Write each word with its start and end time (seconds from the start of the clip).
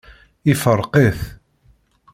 Ifṛeq-it. 0.51 1.21